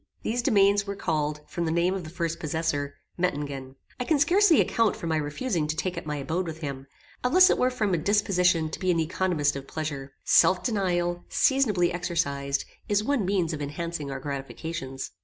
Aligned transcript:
These 0.23 0.41
domains 0.41 0.87
were 0.87 0.95
called, 0.95 1.41
from 1.45 1.65
the 1.65 1.71
name 1.71 1.93
of 1.93 2.03
the 2.03 2.09
first 2.09 2.39
possessor, 2.39 2.95
Mettingen. 3.19 3.75
I 3.99 4.03
can 4.03 4.17
scarcely 4.17 4.59
account 4.59 4.95
for 4.95 5.05
my 5.05 5.17
refusing 5.17 5.67
to 5.67 5.75
take 5.75 5.95
up 5.95 6.07
my 6.07 6.15
abode 6.15 6.47
with 6.47 6.61
him, 6.61 6.87
unless 7.23 7.51
it 7.51 7.57
were 7.59 7.69
from 7.69 7.93
a 7.93 7.99
disposition 7.99 8.71
to 8.71 8.79
be 8.79 8.89
an 8.89 8.99
economist 8.99 9.55
of 9.55 9.67
pleasure. 9.67 10.13
Self 10.23 10.63
denial, 10.63 11.25
seasonably 11.29 11.93
exercised, 11.93 12.65
is 12.89 13.03
one 13.03 13.25
means 13.27 13.53
of 13.53 13.61
enhancing 13.61 14.09
our 14.09 14.19
gratifications. 14.19 15.11